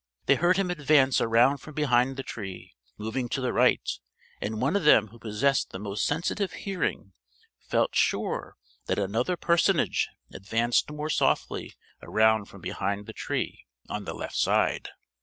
They 0.25 0.33
heard 0.33 0.57
him 0.57 0.71
advance 0.71 1.21
around 1.21 1.57
from 1.57 1.75
behind 1.75 2.17
the 2.17 2.23
Tree, 2.23 2.73
moving 2.97 3.29
to 3.29 3.39
the 3.39 3.53
right; 3.53 3.87
and 4.41 4.59
one 4.59 4.75
of 4.75 4.83
them 4.83 5.09
who 5.09 5.19
possessed 5.19 5.69
the 5.69 5.77
most 5.77 6.07
sensitive 6.07 6.53
hearing 6.53 7.13
felt 7.67 7.93
sure 7.93 8.55
that 8.87 8.97
another 8.97 9.37
personage 9.37 10.09
advanced 10.33 10.89
more 10.89 11.11
softly 11.11 11.75
around 12.01 12.45
from 12.45 12.61
behind 12.61 13.05
the 13.05 13.13
Tree, 13.13 13.67
on 13.89 14.05
the 14.05 14.15
left 14.15 14.37
side. 14.37 14.89